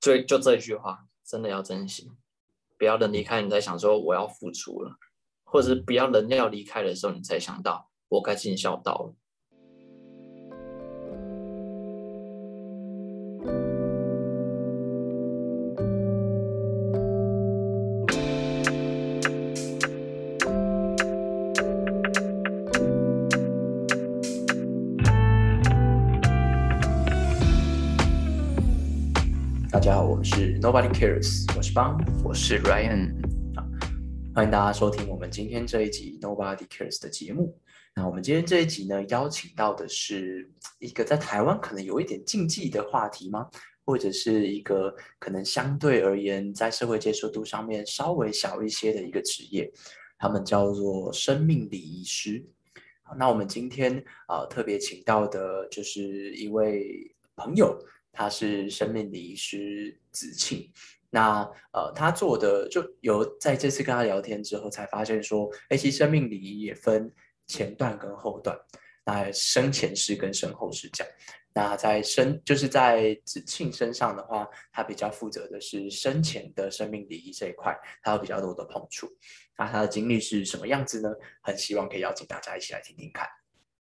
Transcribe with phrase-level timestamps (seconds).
[0.00, 2.10] 所以就这句话，真的要珍惜，
[2.78, 4.96] 不要等离开你再想说我要付出了，
[5.44, 9.14] 或者是不要人要离开的时候你才想到我该尽孝道了。
[30.60, 33.14] Nobody Cares，我是邦，我是 Ryan，
[34.34, 37.58] 欢迎大家收听我们今天这一集 Nobody Cares 的节目。
[37.96, 43.48] 那我们今天这一集呢，邀请到的是一个在台湾可能有一点禁忌的话题吗？
[43.86, 49.72] 或者是一个可能相对而言在社会接受度上面稍微小一些的一个职业，
[50.18, 52.44] 他们叫做生命礼仪师。
[53.16, 57.82] 那我们今天啊特别请到的就是一位朋友。
[58.12, 60.70] 他是生命礼仪师子庆，
[61.10, 61.42] 那
[61.72, 67.10] 呃，他做的就有在这次跟他聊天之后，才发现说，哎，其实生命礼仪也分
[67.46, 68.58] 前段跟后段，
[69.04, 71.12] 那生前式跟身后事这样。
[71.52, 79.08] 那在生就是在子庆身上的话，他比较负责的是生前的生命礼仪这一块，他有比较多的碰触。
[79.58, 81.10] 那他的经历是什么样子呢？
[81.42, 83.26] 很希望可以邀请大家一起来听听看。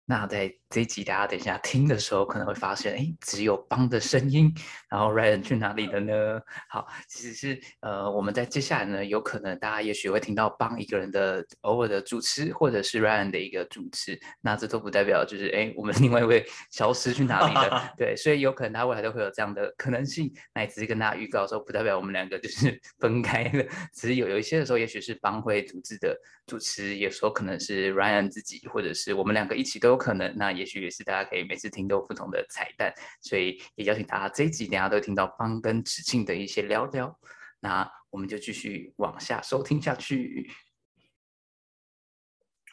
[0.06, 4.54] 那在这一集大家等一下听的时候，可能会发现，哎，只有邦的声音，
[4.90, 6.42] 然后 Ryan 去哪里了呢？
[6.70, 14.20] 好，其实是呃，我们在接下来呢，有可能大家也许会听到邦一个人的偶尔的主持，或者是 Ryan 的一个主持。
[14.42, 17.90] 那这都不代表就是，哎，我们 另外一位消失去哪里了？
[17.98, 20.30] 对，所以有可能他未来都会有这样的可能性。
[20.54, 26.14] 那也只是跟大家预告说，不代表我们两个就是 分开了，只是有有一些的时候，也许是邦会组织的
[26.46, 29.93] 主持，有时候可能是 Ryan 自己，或者是我们两个一起都。
[29.94, 37.20] 有可能，那也许也是大家可以每次听都有不同的彩蛋，所以也邀请大家这一集等下都听到方跟子庆的一些聊聊。
[37.60, 40.52] 那我们就继续往下收听下去。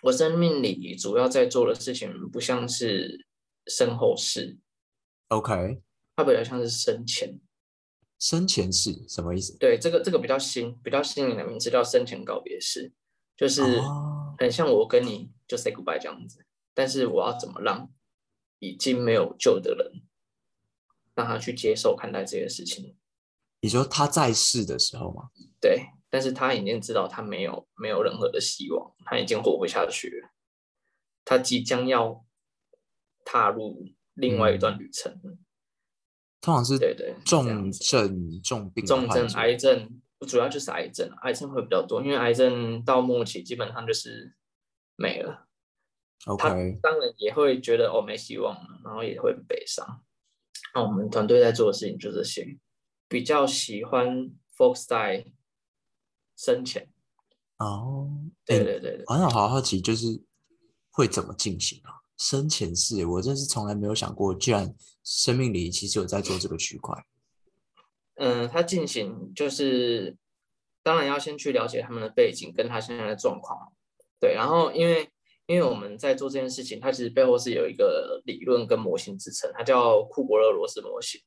[0.03, 3.27] 我生命里主要在做的事情不像是
[3.67, 4.59] 身后事
[5.29, 5.83] ，OK，
[6.17, 7.39] 它比较像是生前。
[8.19, 9.57] 生前事什么意思？
[9.59, 12.93] 对，这个这个比较新，比较新颖的名字叫生前告别式，
[13.37, 13.63] 就是
[14.39, 16.45] 很像我跟你就 say goodbye 这样子。
[16.81, 17.91] 但是我要怎么让
[18.59, 20.01] 已经没有救的人，
[21.15, 22.97] 让他去接受看待这件事情？
[23.61, 25.29] 你说他在世的时候吗？
[25.61, 30.31] 对，但是他已经知道他没有没有任何的希望，他已经活不下去了，
[31.23, 32.25] 他即将要
[33.27, 35.21] 踏入另外一段旅程。
[36.41, 44.35] 通常是对对重症重病重症癌症，主要就是癌症，癌症会比较多，因为癌症到末期基本上就是
[44.97, 45.49] 没了。
[46.39, 46.51] 他
[46.83, 50.03] 当然也会觉得哦没希望了，然后也会悲伤。
[50.75, 52.59] 那我们团队在做的事情就这些，
[53.09, 55.25] 比较喜欢 focus 在
[56.37, 56.91] 生前。
[57.57, 58.11] 哦，
[58.45, 60.23] 对对对对，我想好好奇，就是
[60.91, 62.05] 会怎么进行啊？
[62.19, 67.03] 生前事，我真是从来没有想过，居然生命里其实有在做这个区块。
[68.17, 70.15] 嗯，他进行就是，
[70.83, 73.73] 当然要先去了解他们的背景跟他现在的状况。
[74.21, 75.10] 对，然后因为。
[75.51, 81.21] 因为我们在做这件事情，它其实背后是有一个理论跟模型支撑，它叫库伯勒罗斯模型。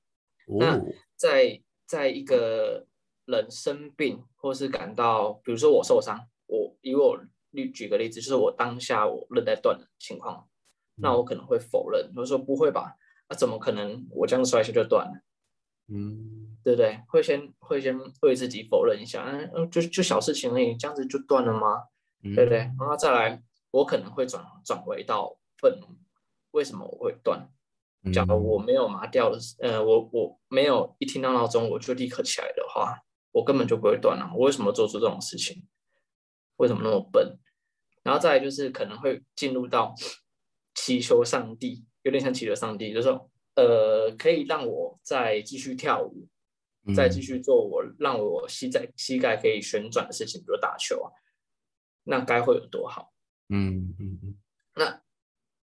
[0.58, 0.82] 那
[1.18, 2.88] 在在一个
[3.26, 7.20] 人生病或是感到，比如说我受伤，我以我
[7.52, 10.48] 例举个例子，就是我当下我韧带断的情况，
[10.96, 12.96] 那我可能会否认，我说不会吧？
[13.28, 14.08] 那怎么可能？
[14.10, 15.22] 我这样摔下就断了？
[15.94, 16.98] 嗯，对不对？
[17.10, 21.84] 会先会先为自己否认一下，嗯，就就小事情而已，这样子就断了吗？
[22.34, 22.60] 对不对？
[22.80, 23.44] 然后再来。
[23.74, 25.88] 我可能会转转为到愤怒，
[26.52, 27.50] 为什么我会断？
[28.14, 33.00] 假如我没有麻掉的，呃，我我没有一听到闹钟我就立刻起来的话，
[33.32, 34.30] 我根本就不会断了。
[34.36, 35.66] 我为什么做出这种事情？
[36.58, 37.40] 为什么那么笨？
[38.04, 39.96] 然后再来就是可能会进入到
[40.76, 46.28] 祈求上帝，有点像祈求上帝，就是说，呃，可以让我再继续跳舞，
[46.94, 51.10] 再继续做我让我膝在膝盖可以旋转的事情，比如打球啊，
[52.04, 53.13] 那该会有多好？
[53.54, 54.38] 嗯嗯嗯，
[54.76, 55.02] 那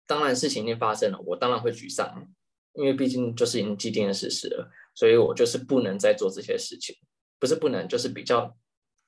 [0.06, 2.32] 当然事情已经发生了，我当然会沮丧，
[2.74, 6.96] 因为毕竟就是已经既定的事实了，所以我就是不能再做这些事情，
[7.38, 8.56] 不是不能，就是比较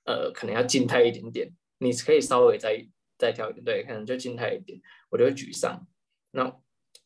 [0.05, 1.55] 呃，可能要静态一点点。
[1.79, 2.87] 你可以稍微再
[3.19, 4.81] 再跳一点，对，可能就静态一点，
[5.11, 5.87] 我就会沮丧。
[6.33, 6.61] 那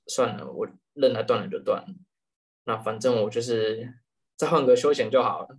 [0.07, 1.95] 算了，我任它断了就断了，
[2.65, 4.01] 那反正我就是
[4.37, 5.59] 再换个休闲就好了。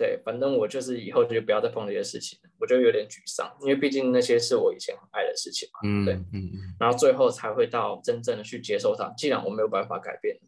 [0.00, 5.80] 对，反正我就是以后就不要再碰这些事情了，我就有点沮丧，因为毕竟那些是我以前很爱的事情嘛。
[5.84, 6.74] 嗯，对，嗯嗯。
[6.78, 9.12] 然后最后才会到真正的去接受它。
[9.14, 10.40] 既然我没有办法改变，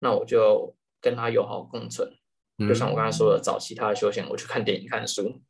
[0.00, 2.12] 那我就跟他友好共存。
[2.58, 5.40] 就像我刚才说的，找其他的休闲，我去看电影、看书、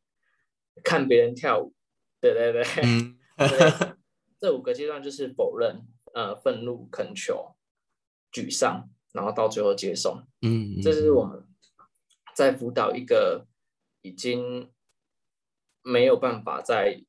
[0.81, 1.73] 看别人跳舞，
[2.21, 3.17] 对对对，嗯
[4.39, 5.81] 这五个阶段就是否认、
[6.13, 7.57] 呃愤怒、恳求、
[8.31, 10.23] 沮丧，然后到最后接受。
[10.41, 11.44] 嗯，这是我们
[12.35, 13.47] 在辅导一个
[14.01, 14.71] 已经
[15.81, 17.01] 没有办法再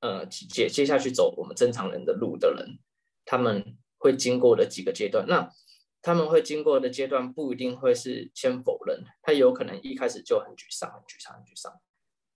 [0.00, 2.78] 呃接接下去走我们正常人的路的人，
[3.24, 5.26] 他们会经过的几个阶段。
[5.28, 5.52] 那
[6.00, 11.72] 他们会经过的阶段不一定会是先否认，他有可能一开始就很沮丧、很沮丧、很沮丧，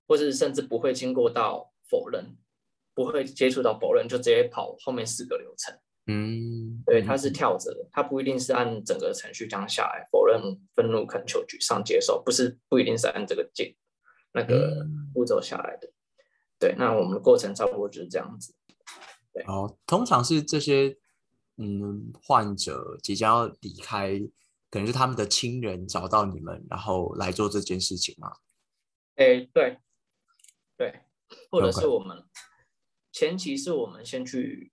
[0.06, 2.37] 或是甚至不会经过到否认，
[2.94, 5.76] 不会接触到否认，就直接跑后面四个流程。
[6.08, 10.41] 嗯，对，它是跳着的，它不一定是按整个程序这样下来，否认、
[10.75, 13.76] 愤怒、恳求、沮丧、接受，不是不一定是按这个阶
[14.32, 15.91] 那个嗯步骤下来的。
[16.58, 18.55] 对，那我们的过程差不多就是这样子。
[19.32, 20.97] 对哦，通常是这些
[21.56, 24.19] 嗯患者即将要离开，
[24.70, 28.32] 可能是他们的亲人找到你们，然后来做这件事情嘛。
[29.17, 29.79] 哎，对，
[30.76, 31.00] 对，
[31.50, 32.23] 或者是我们
[33.12, 34.73] 前期是我们先去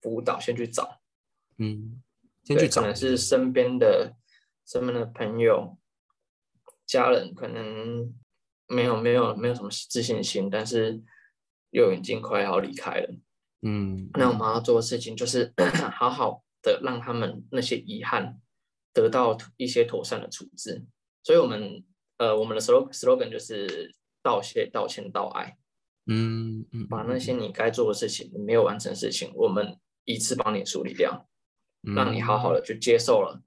[0.00, 1.00] 辅导，先去找，
[1.58, 2.02] 嗯，
[2.44, 4.14] 先，去找可能是身边的
[4.66, 5.76] 身边的朋友、
[6.86, 8.14] 家人，可能
[8.66, 11.02] 没有没有没有什么自信心，但是
[11.70, 13.14] 又已经快要离开了。
[13.62, 15.52] 嗯，那我们要做的事情就是
[15.92, 18.40] 好好的让他们那些遗憾
[18.92, 20.84] 得到一些妥善的处置。
[21.24, 21.84] 所以，我们
[22.18, 25.58] 呃，我们的 slogan slogan 就是道谢、道歉、道爱，
[26.06, 29.76] 嗯嗯，把那些你该做的事情、你没有完成的事情，我们
[30.12, 31.26] 一次帮你处理掉。
[31.94, 33.40] 让你好好的，的去接受了，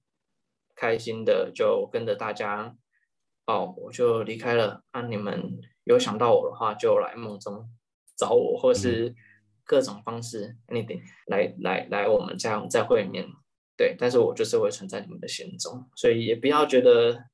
[0.73, 2.77] 开心的就跟着大家，
[3.45, 4.83] 哦，我就离开了。
[4.91, 7.69] 啊，你们有想到我的话，就来梦中
[8.15, 9.13] 找我，或是
[9.65, 13.27] 各种方式，anything 来来来，我们这样再会面。
[13.75, 17.25] 对，但是我就是会存在你们的心中，所以也不要觉得，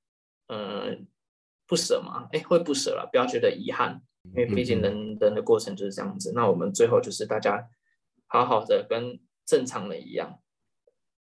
[0.48, 1.08] 嗯、
[1.68, 6.32] 不舍嘛，哎，会不舍了，不要觉得遗憾，因为毕竟嗯人人的过程就是这样子。
[6.34, 7.70] 那我们最后就是大家
[8.28, 10.40] 好好的跟正常人一样。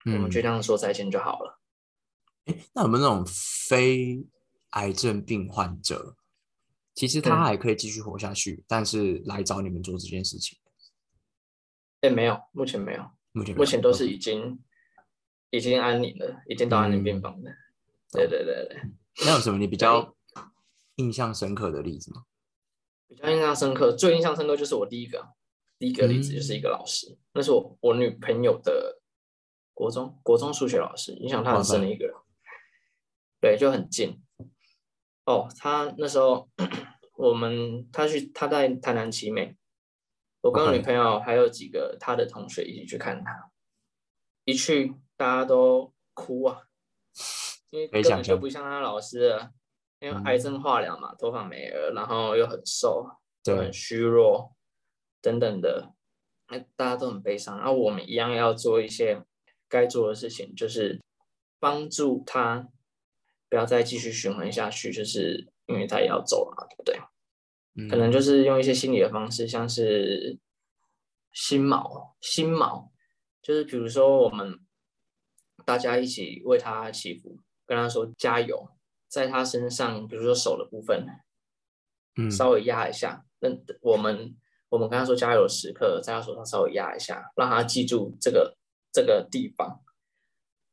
[0.06, 1.60] 我们就嗯这样说再见就好了。
[2.46, 3.26] 诶那有没有那种
[3.68, 4.26] 非
[4.72, 6.16] 癌症病患者，
[6.94, 10.58] 其实他嗯还可以继续活下去，但是来找你们做这件事情？
[12.02, 14.64] 哎，没有，目前没有，目前目前都是已经
[15.50, 17.52] 已经安宁了，已经到安宁病房了。
[18.12, 18.82] 对对对对，
[19.26, 20.16] 那有什么你比较
[20.96, 22.24] 印象深刻的例子吗？
[23.08, 25.34] 比较印象深刻，最印象深刻就是我第一个
[25.80, 29.00] 第一个例子就是一个老师，那是我我女朋友的
[29.74, 32.16] 国中国中数学老师，影响她很深的一个人。
[33.40, 34.20] 对，就很近。
[35.26, 36.50] 哦，他那时候
[37.18, 39.56] 我们他去他在台南奇美，
[40.42, 43.52] 我跟我女朋友还有几个他的同学一起去看他，
[44.46, 46.64] 一去大家都哭啊，
[47.70, 49.52] 因为根本就不像他老师了，
[50.00, 50.24] 因为嗯。
[50.24, 53.08] 癌症化疗嘛，头发没了，然后又很瘦，
[53.46, 53.66] 又对。
[53.66, 54.56] 很虚弱
[55.28, 55.94] 等等的，
[56.48, 57.58] 那大家都很悲伤。
[57.58, 59.22] 然后我们一样要做一些
[59.68, 61.02] 该做的事情，就是
[61.60, 62.70] 帮助他
[63.50, 66.98] 不要再继续循环下去，就是因为他也要走了嘛，对不对？
[67.76, 70.40] 嗯可能就是用一些心理的方式，像是
[71.34, 72.90] 心锚、心锚，
[73.42, 74.58] 就是比如说我们
[75.66, 78.70] 大家一起为他祈福，跟他说加油，
[79.10, 81.06] 在他身上，比如说手的部分，
[82.16, 83.26] 嗯稍微压一下。
[83.40, 83.50] 那
[83.82, 84.36] 我们
[84.70, 88.58] 我们跟他说加油的时刻，在他手上稍微压一下，让他记住这个
[88.92, 89.82] 这个地方。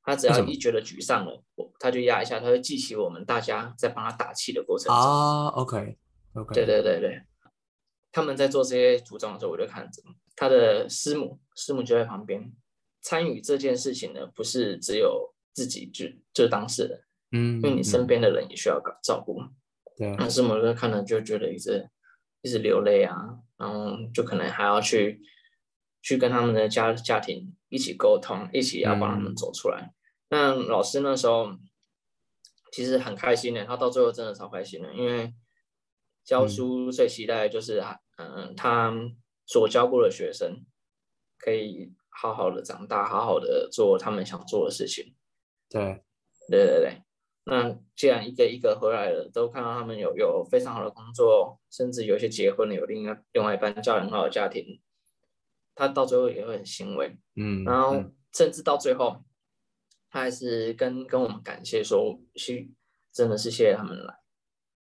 [0.07, 4.95] 他只要一觉得沮丧了，我他就压一下，他会记起我们大家在帮他打气的过程中。
[4.95, 5.97] 啊，OK
[6.35, 7.23] OK，对对对对，
[8.13, 10.03] 他们在做这些组装的时候，我就看着
[10.37, 12.53] 他的师母，师母就在旁边
[13.01, 17.01] 参与这件事情呢，不是只有自己就就是当事人，
[17.33, 19.41] 嗯，因为你身嗯边的人也需要照顾。
[19.97, 21.89] 对那师母就看了就觉得一直
[22.43, 25.23] 一直流泪啊，然后就可能还要去
[26.03, 29.95] 去跟他们的家家庭一起沟通，一起要帮他们嗯走出来。
[30.29, 31.57] 那老师那时候
[32.73, 35.33] 其实很开心的，他到最后真的超开心的，因为
[36.25, 38.93] 教嗯书最期待的就是啊嗯、他
[39.47, 40.65] 所教过的学生
[41.39, 45.17] 可以好好的长大，好好的做他们想做的事情。
[45.71, 46.05] 对，
[46.51, 47.03] 对对对，
[47.45, 54.81] 那既然一个一个回来了，都看到他们有有非常好的工作，甚至有些结婚了，有另外另外一半家人很好的家庭，
[55.75, 57.17] 他到最后也会很欣慰。
[57.37, 58.15] 嗯，然后嗯。
[58.37, 59.23] 甚至到最后，
[60.11, 62.69] 他还是跟跟我们感谢说，是
[63.13, 64.13] 真的是谢谢他们来，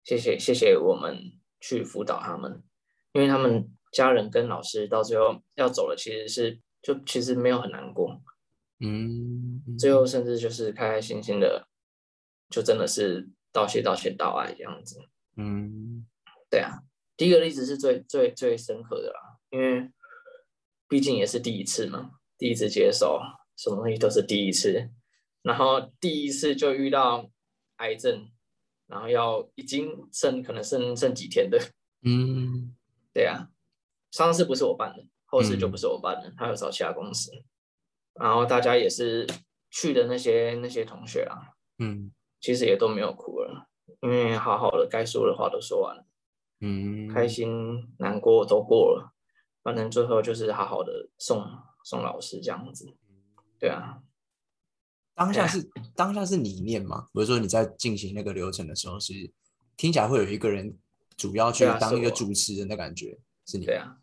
[0.03, 1.17] 谢谢谢谢我们
[1.59, 2.61] 去辅导他们，
[3.13, 8.21] 因为他们家人跟老师到最后要走了，其实是就其实没有很难过，
[8.79, 9.75] 嗯，嗯。
[9.75, 11.67] 最后甚至就是开开心心的
[12.51, 14.99] 就真的是道谢道谢道爱这样子。
[15.37, 16.05] 嗯。
[16.49, 16.83] 对啊，
[17.15, 19.89] 第一个例子是最最最深刻的啦，因为
[20.89, 23.21] 毕竟也是第一次嘛，第一次接手，
[23.55, 24.91] 什么东西都是第一次，
[25.41, 27.31] 然后第一次就遇到
[27.77, 28.29] 癌症，
[28.87, 31.57] 然后要已经剩可能剩剩几天的，
[32.03, 32.75] 嗯。
[33.13, 33.49] 对啊，
[34.11, 37.31] 上次不是我办的，后事就不是我办的，他有找其他公司，
[38.13, 39.27] 然后大家也是
[39.69, 43.69] 去的那些那些同学啊，嗯其实也都没有哭了，
[44.01, 46.05] 因为好好的该说的话都说完了。
[46.59, 49.13] 嗯，开心、难过都过了，
[49.63, 51.43] 反正最后就是好好的送
[51.83, 52.97] 送老师这样子。
[53.59, 54.01] 对啊，
[55.13, 57.07] 当下是当下是你念吗？
[57.13, 59.13] 比如说你在进行那个流程的时候是，
[59.77, 60.77] 听起来会有一个人
[61.15, 63.97] 主要去当一个主持人的感觉，是你对啊，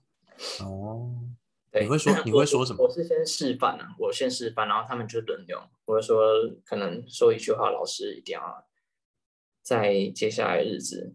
[0.61, 1.48] 哦，对。
[1.81, 5.61] 你会说你会说什么我是先示范啊，我先示范，然后他们就轮流。
[5.85, 6.23] 我就说，
[6.65, 8.67] 可能说一句话，老师一定要
[9.63, 11.15] 在接下来日子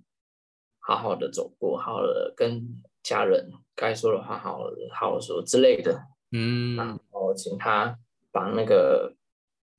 [0.80, 6.06] 好好的走过，好好的跟家人该说的话好好的好好说之类的。
[6.32, 7.98] 嗯然后请他
[8.32, 9.16] 把那个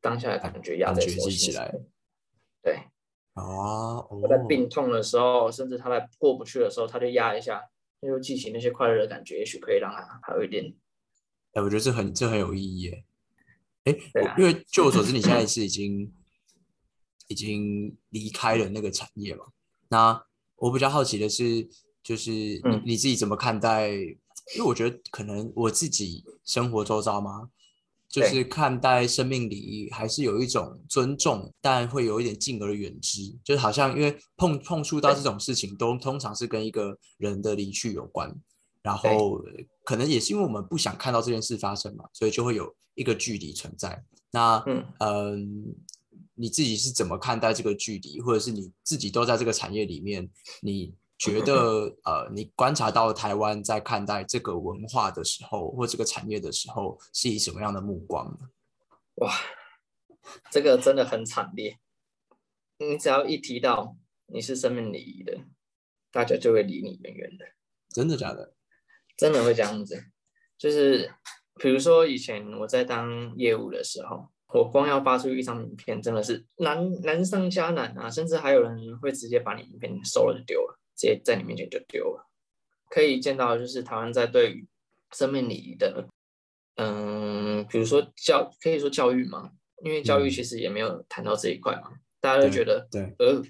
[0.00, 1.74] 当下的感觉压在手心记起来。
[2.62, 2.78] 对，
[3.34, 7.62] 哦我在哦，病痛的时候，甚至他在过不去的时候，他就压一下，
[8.04, 10.74] 他就记起那些快乐的感觉，也许可以让他好一点。
[11.54, 13.04] 哎，我觉得这很这很有意义耶。
[13.84, 13.96] 哎，
[14.36, 16.12] 因为据我所知，你现在是已经
[17.28, 19.46] 已经离开了那个产业嘛？
[19.88, 21.68] 那我比较好奇的是，
[22.02, 23.90] 就是你嗯你自己怎么看待？
[24.54, 27.48] 因为我觉得可能我自己生活周遭嘛，
[28.22, 38.32] 就是看待生命礼仪还是有一种尊重，但会有一点敬而远之，就是好像因为碰碰触到这种事情，都通常是跟一个人的离去有关，
[38.82, 39.42] 然后
[39.84, 44.04] 可能也是因为我们不想看到这件事发生嘛，所以就会有一个距离存在。
[44.30, 44.84] 那嗯。
[45.00, 45.74] 嗯，
[46.36, 50.28] 你自己是怎么看待这个距离，或者是你自己都在这个产业里面，
[50.62, 50.92] 你
[51.24, 58.50] 觉得呃，你观察到台湾在看待这个文化的时候，或这个产业的时候，是以什么样的目光呢？
[59.14, 59.32] 哇，
[60.50, 61.78] 这个真的很惨烈。
[62.76, 65.38] 你只要一提到你是生命礼仪的，
[66.12, 67.46] 大家就会离你远远的。
[67.88, 68.52] 真的假的？
[69.16, 70.04] 真的会这样子，
[70.58, 71.10] 就是
[71.54, 82.26] 比如说以前我在当业务的时候，我光要发出一张名片，真的是难难上加难啊，甚至还有人会直接把你名片收了就丢了，直接在你面前就丢了。
[82.88, 84.66] 可以见到，就是台湾在对于
[85.12, 86.08] 生命礼仪的，
[86.76, 93.42] 嗯，比如说教，可以说教育嘛，因为教育嗯其实也没有谈到这一块嘛，大家都觉得，对，呃，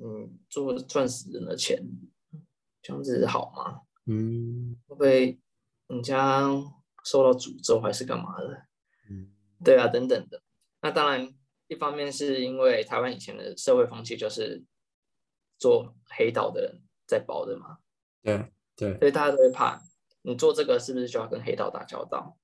[0.00, 1.82] 嗯，做赚死人的钱，
[2.82, 3.80] 这样子好吗？
[4.06, 5.38] 嗯会不会
[5.86, 6.48] 人家
[7.04, 8.66] 受到诅咒还是干嘛的？
[9.08, 9.32] 嗯
[9.64, 10.42] 对啊，等等的。
[10.80, 11.32] 那当然，
[11.68, 14.64] 一方面是因为台湾以前的社会风气就是
[15.62, 17.78] 做黑道的人在包的嘛，
[18.20, 19.80] 对对，所以大家都会怕
[20.22, 22.36] 你做这个是不是就要跟黑道打交道，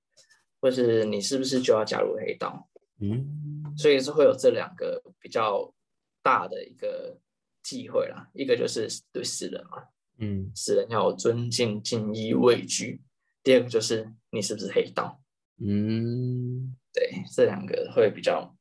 [0.61, 2.69] 或是你是不是就要加入黑道？
[3.01, 5.75] 嗯所以是会有这两个比较
[6.23, 7.19] 大的一个
[7.63, 13.01] 忌讳啦，一个就是对死人嘛，嗯死人要有尊敬、敬意、畏惧；
[13.43, 15.21] 第二个就是你是不是黑道。
[15.61, 18.55] 嗯对，这两个会比较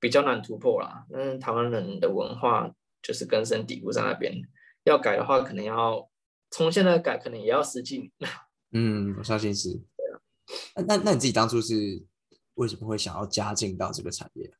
[0.00, 1.06] 比较难突破啦。
[1.10, 2.72] 但是，台湾人的文化
[3.04, 4.34] 就是根深蒂固在那边，
[4.84, 6.10] 要改的话，可能要
[6.50, 8.10] 从现在改，可能也要十几年。
[8.72, 9.84] 嗯，我相信是。
[10.74, 12.04] 那那那你自己当初是
[12.54, 14.52] 为什么会想要加进到这个产业？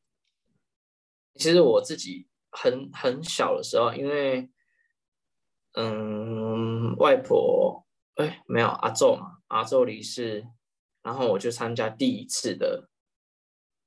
[1.34, 4.50] 其实我自己很很小的时候，因为
[5.72, 7.84] 嗯，外婆
[8.16, 10.46] 哎没有阿昼嘛，阿昼离世，
[11.02, 12.88] 然后我就参加第一次的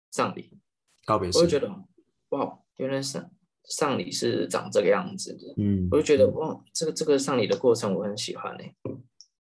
[0.10, 0.60] 葬礼，
[1.06, 1.38] 告别式？
[1.38, 1.74] 我就觉得
[2.30, 3.32] 哇，原来丧
[3.68, 5.54] 丧礼是长这个样子的。
[5.58, 8.76] 嗯，我就觉得哇，这个这个上礼的过程我很喜欢哎、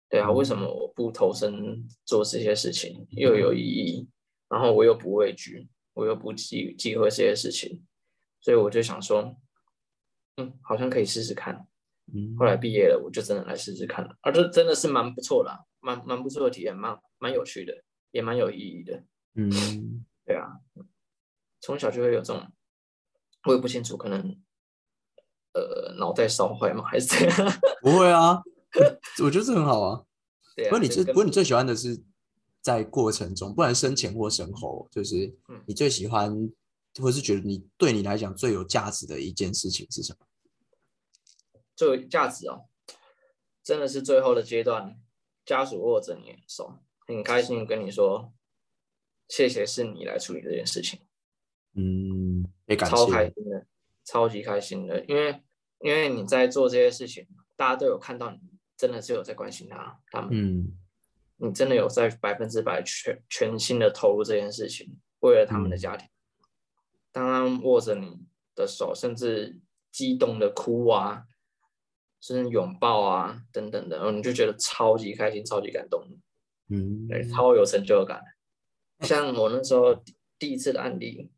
[0.09, 4.09] 对啊，为什么我不投身做这些事情，又有意义，
[4.49, 7.85] 然后我又不畏惧，我又不忌忌讳这些事情，
[8.41, 9.37] 所以我就想说，
[10.37, 11.67] 嗯，好像可以试试看。
[12.15, 19.05] 嗯后来毕业了，我就真的来试试看了，啊，这真的是蛮不错的啊、蛮蛮不错的体验，蛮蛮有趣的，也蛮有意义的。
[19.35, 20.49] 嗯对啊，
[21.61, 22.51] 从小就会有这种，
[23.45, 24.19] 我也不清楚，可能
[25.55, 27.53] 呃脑袋烧坏吗， 还是怎样？
[27.83, 28.43] 不会啊，
[29.21, 30.05] 我我觉得这很好啊。
[30.57, 32.03] 对啊，不过你最不过你最喜欢的是
[32.61, 36.51] 在过程中，不然生前或身后，就是嗯你最喜欢，
[37.01, 40.27] 或是觉得你对你来讲最有价值的一件事情是什么？
[41.77, 42.67] 最有价值哦，
[43.63, 45.01] 真的是最后的阶段，
[45.47, 46.75] 家属握着你的手，
[47.07, 48.33] 很开心跟你说，
[49.29, 50.99] 谢谢是你来处理这件事情。
[51.79, 52.45] 嗯，
[52.79, 53.67] 超开，心的，
[54.05, 55.43] 超级开心的，因为
[55.81, 58.41] 因为你在做这些事情，大家都有看到你
[58.77, 60.79] 真的是有在关心他，他们，嗯。
[61.41, 65.79] 你真的有在百分之百全全心的投入这件事情，为了他们的嗯。
[65.79, 66.09] 家庭。
[67.13, 69.61] 当他们握着你的手，甚至
[69.93, 71.27] 激动的哭啊，
[72.21, 76.05] 甚至拥抱啊等等的，然后你就觉得超级开心、超级感动，
[76.71, 78.21] 嗯，对，超有成就感。
[79.03, 81.31] 像我那时候第第一次的案例，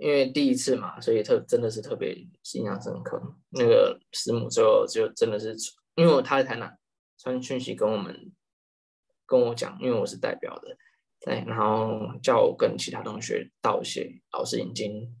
[0.00, 3.20] 因为第一次嘛，所以特真的是特别印象深刻。
[3.50, 5.54] 那个师母最后就真的是，
[5.94, 6.78] 因为我他在台南
[7.18, 8.32] 传讯息跟我们
[9.26, 10.76] 跟我讲，因为我是代表的，
[11.20, 15.14] 对，然后叫我跟其他同学道谢，老师已经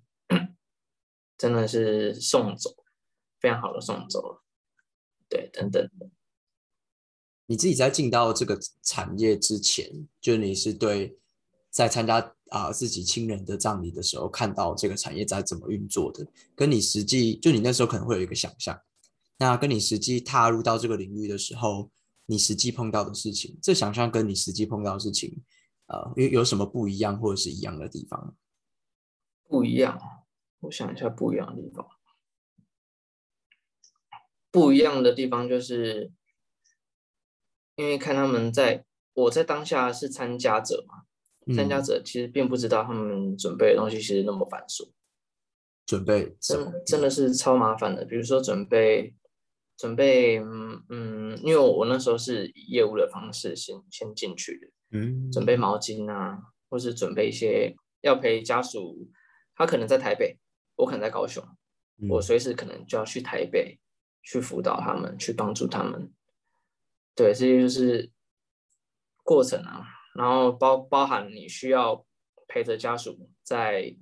[1.38, 2.74] 真的是送走，
[3.40, 4.42] 非常好的送走了，
[5.28, 5.88] 对，等等。
[7.46, 11.18] 你自己在进到这个产业之前，就你是对
[11.72, 16.24] 在参加啊、自己亲人的葬礼的时候，看到这个产业在怎么运作的，
[16.54, 18.78] 跟你实际就你那时候可能会有一个想象，
[19.38, 21.90] 那跟你实际踏入到这个领域的时候，
[22.26, 25.42] 你实际碰到的事情，这想象跟你实际碰到的事情，
[25.86, 28.36] 呃，有有什么不一样或者是一样的地方？
[29.48, 29.98] 不一样，
[30.60, 31.88] 我想一下不一样的地方。
[34.50, 36.12] 不一样的地方就是，
[37.76, 41.04] 因为看他们在，我在当下是参加者嘛，
[41.54, 41.84] 参加嗯。
[41.84, 44.90] 者其实并不知道他们准备的东西其实那么繁琐，
[45.86, 48.04] 准备真真的是超麻烦的。
[48.04, 49.14] 比如说准备
[49.76, 55.30] 准备，嗯嗯，因为我那时候是以业务的方式先先进去的，嗯。
[55.32, 59.10] 准备毛巾啊，或是准备一些要陪家属，
[59.54, 60.38] 他可能在台北，
[60.76, 61.42] 我可能在高雄，
[62.08, 63.80] 我嗯随时可能就要去台北
[64.22, 66.12] 去辅导他们，去帮助他们。
[67.14, 68.10] 对，这些就是
[69.22, 72.04] 过程啊，然后包包含你需要
[72.46, 73.94] 陪着家属在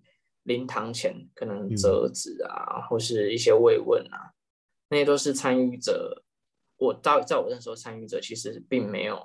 [0.45, 4.33] 灵堂前，可能嗯折纸啊，或是一些慰问啊，
[4.89, 6.25] 那些都是参与者。
[6.77, 9.23] 我到在我那时候，参与者其实并没有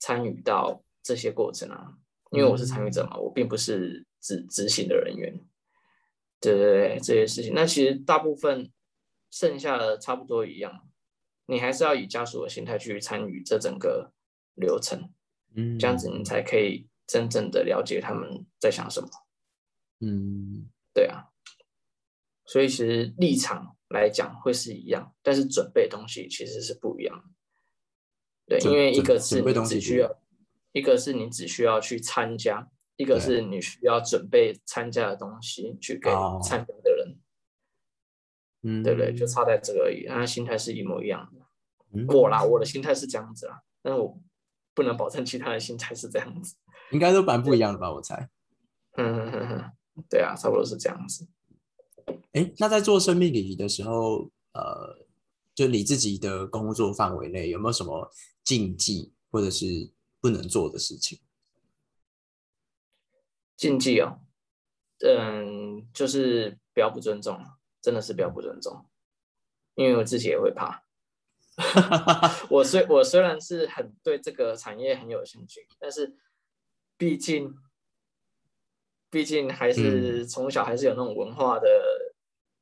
[0.00, 1.94] 参与到这些过程啊，
[2.32, 5.32] 因为我是参与者嘛，我并不是执执行的人员。
[6.40, 8.72] 对对对，这些事情，那其实大部分
[9.30, 10.88] 剩下的差不多一样，
[11.46, 14.12] 你还是要以家属的心态去参与这整个
[14.54, 15.12] 流程，
[15.54, 19.08] 嗯这样子你才可以真正的了解他们在想什么。
[20.00, 21.30] 嗯对啊，
[22.44, 28.58] 所以其实立场来讲会是一样，但是准备东西其实是不一样的。
[28.58, 30.20] 对，因为一准个是只需要，
[30.72, 37.18] 一个是你只需要去参加，一个是你需要准备参加的东西去给哦参加的人。
[38.62, 39.14] 嗯，对不对？
[39.14, 41.40] 就差在这个而已，他心态是一模一样的。
[41.92, 44.20] 嗯我啦，我的心态是这样子啦，但是我
[44.74, 46.56] 不能保证其他的心态是这样子。
[46.90, 47.92] 应该都蛮不一样的吧？
[47.92, 48.28] 我猜。
[48.96, 49.72] 嗯哼哼哼，
[50.08, 51.28] 对啊，差不多是这样子。
[52.32, 55.06] 哎，那在做生命礼仪的时候，呃，
[55.54, 58.10] 就你自己的工作范围内有没有什么
[58.42, 61.20] 禁忌或者是不能做的事情？
[63.56, 64.18] 禁忌哦，
[65.00, 67.38] 嗯，就是不要不尊重，
[67.80, 68.86] 真的是不要不尊重，
[69.74, 70.82] 因为我自己也会怕。
[72.50, 76.16] 我虽我虽然是很对这个产业很有兴趣，但是
[76.96, 77.54] 毕竟
[79.10, 81.68] 毕竟还是从小还是有那种文化的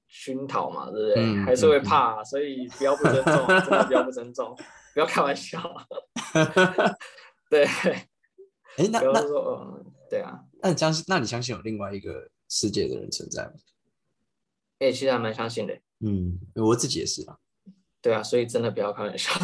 [0.06, 1.22] 熏陶嘛，对不对？
[1.22, 4.56] 嗯还是会怕，所以不要不尊重，真的不要不尊重，
[4.94, 5.60] 不要开玩笑。
[7.50, 11.04] 对，哎，那不要那说嗯，对啊，那你相信？
[11.08, 13.52] 那你相信有另外一个世界的人存在吗？
[14.80, 17.36] 哎、其实还蛮相信的，嗯，我自己也是啊。
[18.00, 19.32] 对啊，所以真的不要开玩笑。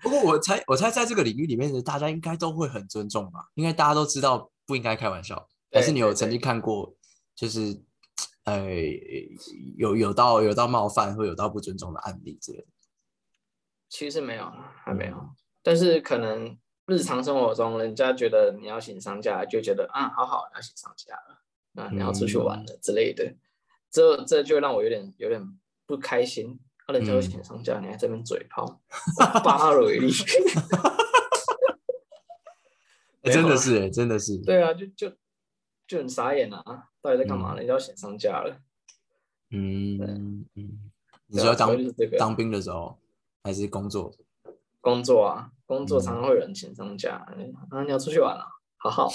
[0.00, 3.48] 不过我猜，我猜在这个领域里面的大家应该都会很尊重吧？
[3.54, 6.94] 应该大家都知道不应该开玩笑，还是你有曾经看过，
[7.34, 7.82] 就是
[8.44, 8.64] 呃
[9.76, 12.66] 有有到有到冒犯或有到不尊重的案例之类的？
[13.88, 14.52] 其实没有，
[14.84, 15.30] 还没有，
[15.62, 23.34] 但是可能日常生活中，人家觉得你要请商家，就觉得啊，好好要请商家了，那你要出去玩了之类的，
[23.90, 26.58] 这这就让我有点有点不开心。
[26.86, 28.80] 他，人家都请上假，你还在那边嘴炮，
[29.44, 30.10] 八雷利。
[33.22, 34.38] 欸 真的是、欸，真的是。
[34.38, 35.12] 对啊，就就
[35.86, 36.88] 就很傻眼啊！
[37.02, 37.52] 到底在干嘛？
[37.54, 38.56] 嗯人家要请上假了。
[39.50, 40.90] 嗯嗯，
[41.26, 42.98] 你说要就是这个当兵的时候
[43.42, 44.10] 还是工作？
[44.80, 47.16] 工作啊，工作嗯常常会有人请上假，
[47.70, 48.46] 啊，你要出去玩啊，
[48.78, 49.10] 好好。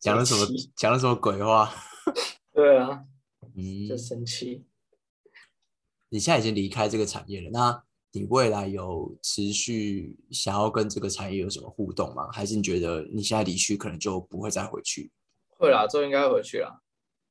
[0.00, 0.44] 讲了什么？
[0.74, 1.72] 讲了什么鬼话？
[2.52, 3.04] 对啊，
[3.56, 4.66] 嗯，就生气。
[6.10, 12.28] 你现在已经离开这个产业了，那你未来有持续想要跟这个产业有什么互动吗？
[12.30, 15.10] 还是你觉得你现在离去可能就不会再回去？
[15.48, 16.82] 会啦，之后应该回去啦。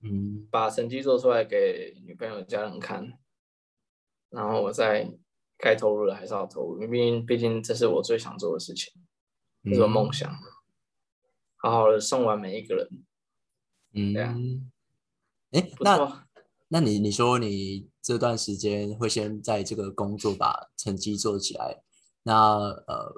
[0.04, 3.20] 嗯，把成绩做出来给女朋友、家人看，
[4.32, 5.08] 然后我再
[5.60, 8.92] 该投入的还是要投入，毕竟毕竟这是我最想做的事情，
[9.66, 10.36] 这是我梦想。
[11.58, 12.90] 好好的送完每一个人，
[13.94, 14.36] 嗯，对啊
[15.52, 16.26] 哎，那。
[16.74, 21.84] 那你你说你这段时间会先在这个工作把成绩做起来，
[22.24, 22.34] 那
[22.88, 23.14] 呃，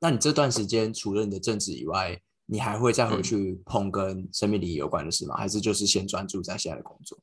[0.00, 5.36] 那你这段时间除了你的正职以外，你还会再回嗯去碰跟生命力有关的事吗？
[5.36, 7.18] 还是就是先专注在现在的工作？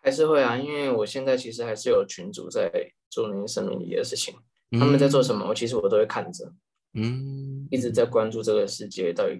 [0.00, 2.70] 还是会啊，因为我现在其实还是有群主在
[3.10, 4.32] 做那些生命力的事情，
[4.78, 6.52] 他们在做什么，我其实我都会看着，
[6.94, 9.36] 嗯，一直在关注这个世界到底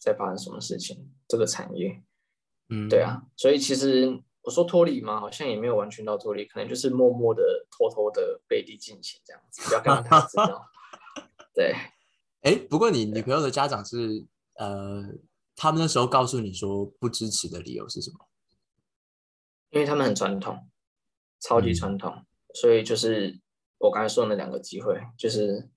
[0.00, 2.02] 在发生什么事情，这个产业。
[2.68, 10.66] 嗯，对啊，所以其实我说脱离嘛，好像也没有完全到脱离，可能就是默默的、偷偷的背地进行这样子，不要让他知道。
[11.54, 11.74] 对，
[12.42, 15.02] 哎，不过你女朋友的家长是呃，
[15.54, 18.26] 他们那时候告诉你说不支持的理由是什么？
[19.70, 20.68] 因为他们很传统，
[21.40, 22.24] 超级嗯传统，
[22.54, 23.40] 所以就是
[23.78, 25.68] 我刚才说的那两个机会，就是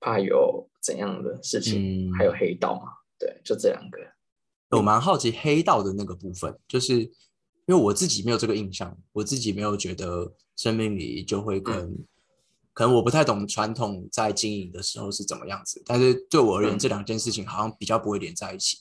[0.00, 3.98] 怕有怎样的事情，嗯还有黑道嘛，对，就这两个。
[4.78, 7.10] 我蛮好奇黑道的那个部分，就是因
[7.68, 12.06] 为我自己没有这个印象，我自己没有觉得生命里就会跟，嗯
[12.74, 18.78] 可能我不太懂传统在经营的时候是怎么样子，但是对我而言，嗯这两件事情好像比较不会连在一起。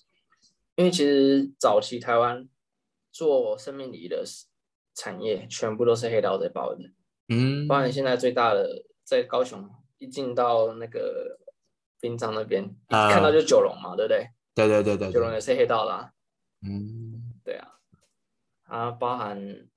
[0.76, 2.48] 因为其实早期台湾
[3.12, 4.24] 做生命礼的
[4.96, 6.80] 产业，全部都是黑道在包的。
[7.28, 11.38] 嗯，包含现在最大的在高雄，一进到那个
[12.00, 14.30] 滨江那边，看到就九龙嘛，对不对？
[14.54, 16.12] 对对对对对，九龙也是黑道啦、
[16.62, 17.34] 嗯。
[17.44, 17.68] 对啊，
[18.64, 19.68] 啊，包含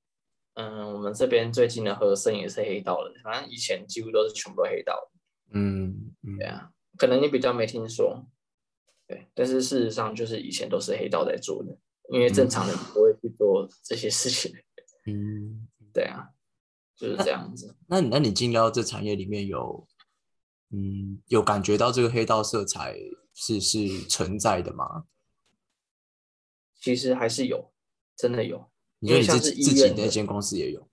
[0.55, 5.11] 嗯，我们这边最近的和声也是黑道的，反正以前几乎都是全部都黑道，
[5.53, 6.39] 嗯嗯。
[6.39, 8.27] 对啊，可能你比较没听说，
[9.07, 11.77] 对，但是事实上就是以前都是黑道在做的，
[12.11, 14.55] 因为正常人不会去做这些事情，
[15.07, 16.29] 嗯， 对啊，
[16.97, 17.77] 就是这样子。
[17.89, 19.87] 那你那你进到这产业里面有，
[20.71, 22.97] 嗯，有感觉到这个黑道色彩
[23.35, 25.07] 是是存在的吗？
[26.77, 27.73] 其实还是有，
[28.17, 28.71] 真的有。
[29.01, 30.89] 你说你因为像自自己是医院的那间公司也有？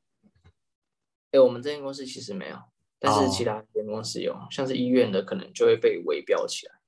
[1.32, 2.62] 哎，我们这间公司其实没有，
[3.00, 6.82] 但哦是其他间公司有，像是医院的可能就会被围标起来。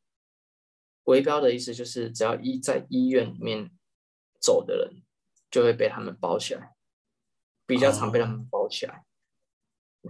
[1.03, 3.69] 围标的意思就是，只要医在医院里面
[4.39, 5.03] 走的人，
[5.51, 6.75] 就会被他们包起来，
[7.65, 9.05] 比较常被他哦们包起来。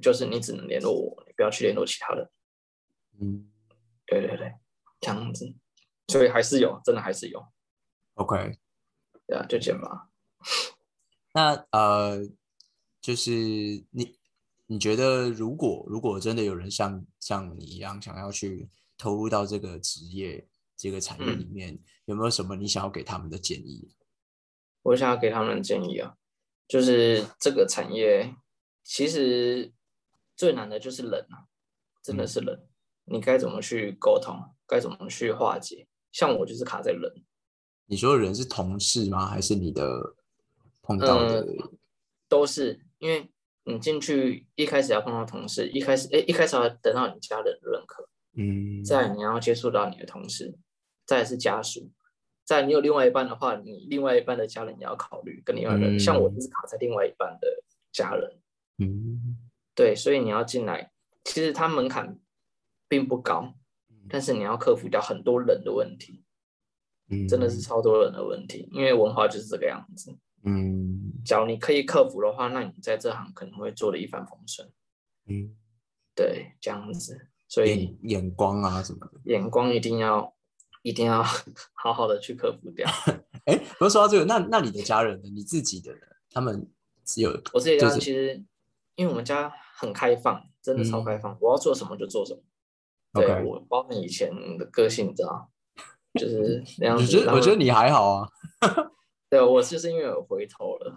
[0.02, 2.30] 就是你只能联络我，你不要去联络其他人。
[3.20, 3.52] 嗯
[4.06, 4.56] 对对对，
[5.04, 5.54] 这样子，
[6.08, 7.46] 所以还是有，真的还是有
[8.16, 8.58] ，，OK。
[9.28, 10.10] 对啊，就这样吧。
[11.34, 12.20] 那呃，
[13.02, 14.18] 就是你
[14.68, 23.94] 你觉得，如果如果真的有人像像你一样想要去投入到这个职业这个产业里嗯面，有没有什么你想要给他们的建议？
[24.84, 26.16] 我想要给他们的建议啊，
[26.68, 28.36] 就是这个产业
[28.84, 29.74] 其实
[30.36, 31.48] 最难的就是人啊，
[32.04, 32.68] 真的是人，
[33.06, 34.38] 你该怎么去沟通，
[34.74, 35.86] 该怎么去化解？
[36.12, 37.02] 像我就是卡在人，
[37.86, 39.28] 你说人是同事吗？
[39.28, 40.16] 还是你的
[40.82, 41.46] 碰到的？
[42.28, 43.30] 都是因为
[43.66, 50.58] 你进去一开始要碰到同事，一开始哎一开始要等到你家人的认可，嗯，再你要接触到你的同事，
[51.06, 51.92] 再是家属，
[52.44, 57.48] 再你有另外一半的话，你另外一半的家人也要考虑，跟另外一半，嗯像我就是卡在另外一半的
[57.92, 58.40] 家人。
[58.80, 59.38] 嗯
[59.76, 60.92] 对，所以你要进来，
[61.24, 62.20] 其实它门槛
[62.88, 63.54] 并不高，
[64.10, 66.24] 但是你要克服掉很多人的问题，
[67.10, 70.16] 嗯，真的是超多人的问题，因为文化就是这个样子。
[70.46, 74.70] 嗯假如你可以克服的话，那你在这行可能会做的一帆风顺。
[75.28, 75.56] 嗯，
[76.14, 79.22] 对，这样子，所以眼眼光啊什么的。
[79.24, 80.36] 眼光一定要
[80.82, 81.24] 一定要
[81.74, 82.86] 好好的去克服掉。
[83.46, 85.30] 哎，不是说到这个，那那你的家人呢？
[85.34, 86.02] 你自己的人？
[86.30, 86.70] 他们
[87.06, 88.44] 只有我自己家就是其实，
[88.96, 92.42] 因为我们家很开放，真的超开放，我要做什么就做什么。
[93.14, 95.50] 对我包含以前的个性，你知道，
[96.20, 97.04] 就是 那样子。
[97.04, 98.30] 我觉得然后我觉得你还好啊。
[99.30, 100.96] 对我就是因为我回头了，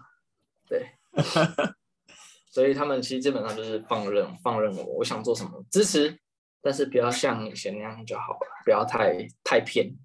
[0.69, 0.91] 对，
[2.53, 6.19] 所以他们其实基本上就是放任放任我，我想做什么支持，
[6.61, 9.97] 但是不要像以前那样就好了，不要太太偏，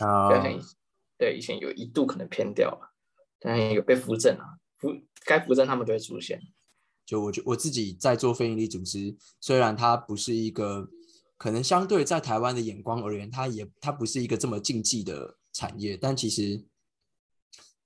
[0.00, 0.60] 啊不要像以
[1.16, 2.92] 对以前有一度可能偏掉了，
[3.38, 4.92] 但有被扶正啊，扶
[5.24, 6.40] 该扶正他们就会出现。
[7.04, 10.88] 就我觉我自己在做非营利组织，虽然它不是一个
[11.36, 16.64] 可能相对在台湾的眼光而言，它也它不是一个这么竞技的产业，但其实，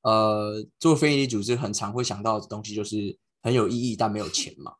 [0.03, 4.75] 呃，做非营利组织很常会想到的东西就是很有意义但没有钱嘛。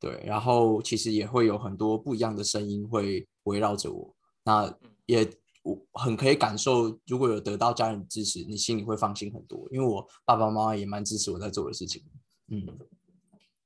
[0.00, 4.72] 对，然后其实也会有很多不一样的声音会围绕着我，那
[5.06, 5.28] 也
[5.62, 12.04] 我很可以感受，如果有得到家人支持，你心里会放心很多，因为我爸爸妈妈也蛮支持我在做的事情，
[12.46, 12.64] 嗯，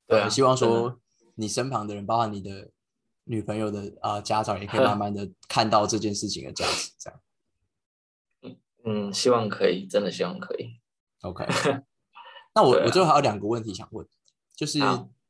[0.07, 0.99] 对啊希望说
[1.35, 2.71] 你身旁的人，包括你的
[3.33, 7.21] 女朋友的啊、呃家长，也可以慢慢的看到这件事情的价值，这样
[8.85, 10.79] 嗯，希望可以，真的希望可以。
[11.23, 11.47] OK。
[12.55, 14.07] 那我啊我最后还有两个问题想问，
[14.55, 14.79] 就是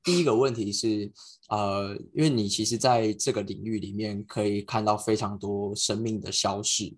[0.02, 1.12] 第一个问题是，
[1.48, 6.96] 呃，因为你其实在这个领域里面可以看到非常多生命的消逝、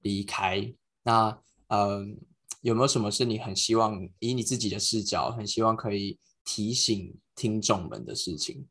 [0.00, 2.04] 离开，那呃，
[2.62, 8.66] 有没有什么是你很希望以你自己的视角，很希望可以提醒听众们的事情？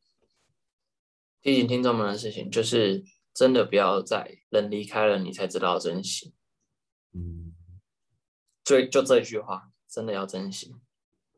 [1.44, 3.04] 提醒听众们的事情，就是
[3.34, 6.34] 真的不要在人离开了，你才知道珍惜。
[7.14, 7.54] 嗯
[8.64, 10.74] 就就这一句话，真的要珍惜，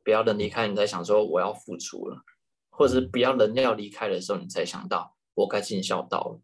[0.03, 2.21] 不要人离开，你才想说我要付出了，
[2.69, 6.41] 或者是不要人要离开的时候，你才想到我该尽孝道了。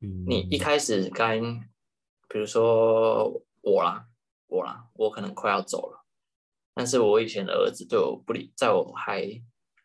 [0.00, 1.40] 嗯，你一开始该，
[2.28, 4.06] 比如说我啦，
[4.46, 6.04] 我啦，我可能快要走了，
[6.74, 9.42] 但是我以前的儿子对我不理，在我还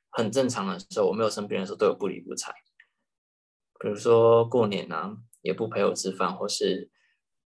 [0.09, 2.53] 很正常的时候，我没有生病的时候，对我不理不睬。
[3.79, 6.89] 比如说过年啊，也不陪我吃饭，或是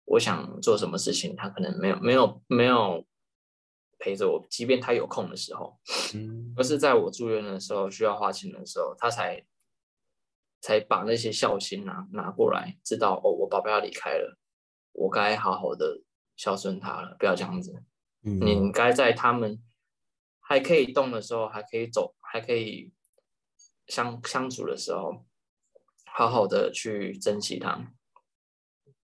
[0.05, 3.07] 我想做什么事情，他可能没有没有没有
[3.99, 5.79] 陪着我，即便他有空的时候，
[6.15, 9.45] 嗯而是在我住院的时候需要花钱的时候，他才
[10.61, 14.39] 才把那些孝心拿拿过来，知道哦，我爸爸要离开了，
[14.93, 16.03] 我该好好的
[16.37, 17.83] 孝顺他了，不要这样子。
[18.23, 19.63] 嗯你应该在他们
[20.41, 22.93] 还可以动的时候，还可以走，还可以
[23.87, 25.25] 相相处的时候，
[26.12, 27.88] 好好的去珍惜他们。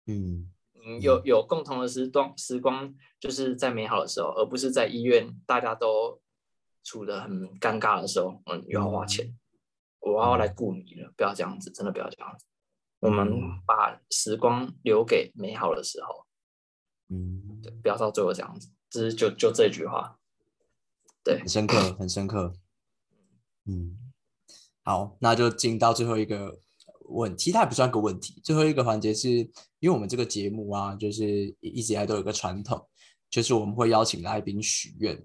[0.06, 6.20] 嗯嗯，有有共同的时光，时光就是在美好的时候，而不是在医院大家都
[6.82, 9.34] 处的很尴尬的时候，嗯，又要花钱，
[10.00, 12.44] 我要来雇你了，不要这样子，真的不要这样子。
[13.00, 16.26] 我们嗯把时光留给美好的时候，
[17.08, 18.70] 嗯，对，不要到最后这样子。
[18.90, 20.18] 这是就就这句话，
[21.24, 22.52] 对很，深刻，很深刻。
[23.66, 24.12] 嗯，
[24.82, 26.60] 好，那就进到最后一个
[27.14, 28.40] 问题，它也不算个问题。
[28.44, 29.28] 最后一个环节是，
[29.78, 32.84] 因为我们这个节目啊，就是一直以来都有一个传统，
[33.30, 35.16] 就是我们会邀请来宾许愿，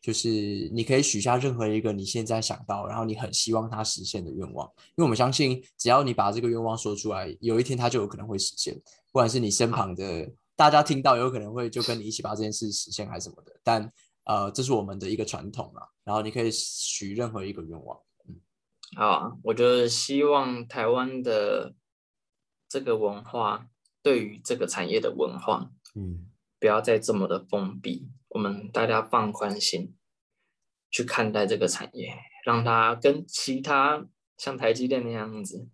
[0.00, 0.28] 就是
[0.72, 4.66] 你可以许下任何一个你现在想到，然后你很希望它实现的愿望。
[4.90, 13.52] 因为我们相信，只要你把这个愿望说出来，有一天它就有可能会实现，不管是你身旁的大家听到，有可能会就跟你一起把这件事实现，还是什么的。
[13.62, 13.90] 但
[14.24, 15.88] 呃，这是我们的一个传统啦。
[16.04, 17.98] 然后你可以许任何一个愿望。
[18.94, 21.74] 好啊，我就是希望台湾的
[22.68, 23.68] 这个文化，
[24.02, 26.28] 对于这个产业的文化，嗯
[26.60, 29.96] 不要再这么的封闭，我们大家放宽心
[30.90, 35.68] 去看待这个产业，让它跟其他像台积电那样子，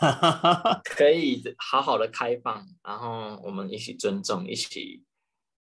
[0.84, 5.04] 可以好好的开放，然后我们一起尊重，一起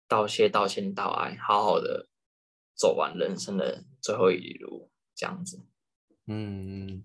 [0.06, 2.08] 道谢、道歉、道爱，好好的
[2.74, 5.64] 走完人生的最后一里路，这样子。
[6.28, 7.02] 嗯，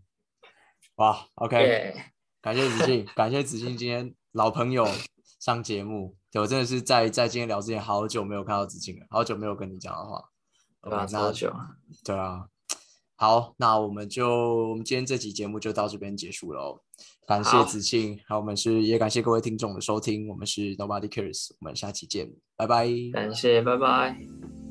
[0.95, 2.05] 哇，OK，、耶、
[2.41, 4.85] 感谢子敬， 感谢子敬今天老朋友
[5.39, 6.15] 上节目。
[6.31, 10.21] 对我真的是在在今天聊之前，好久没有看到子敬了，好久没有跟你讲的话。
[10.81, 11.53] 对吧？OK，那好久，
[12.03, 12.45] 对啊，
[13.15, 14.27] 好，那我们就
[14.71, 16.81] 我们今天这期节目就到这边结束了哦。
[17.25, 22.85] 感谢好子庆，好，我们是也感谢各位听众的收听，我们是 Nobody Cares，我们下期见，拜拜。
[23.13, 24.62] 感谢，拜拜。